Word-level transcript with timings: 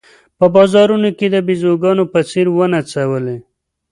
په 0.37 0.45
بازارونو 0.55 1.09
کې 1.17 1.27
د 1.31 1.35
بېزوګانو 1.47 2.03
په 2.13 2.19
څېر 2.29 2.47
ونڅولې. 2.51 3.37